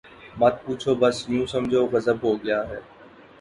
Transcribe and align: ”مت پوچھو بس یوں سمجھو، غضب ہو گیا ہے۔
”مت 0.39 0.55
پوچھو 0.63 0.91
بس 1.01 1.17
یوں 1.29 1.45
سمجھو، 1.45 1.81
غضب 1.91 2.17
ہو 2.23 2.31
گیا 2.43 2.59
ہے۔ 2.69 2.79